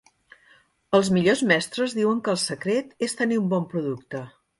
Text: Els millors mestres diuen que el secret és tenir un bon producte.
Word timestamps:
Els 0.99 1.09
millors 1.17 1.43
mestres 1.51 1.93
diuen 1.97 2.21
que 2.29 2.31
el 2.33 2.39
secret 2.45 2.97
és 3.09 3.15
tenir 3.21 3.39
un 3.43 3.53
bon 3.53 3.69
producte. 3.75 4.23